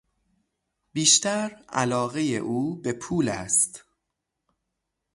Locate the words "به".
2.81-2.93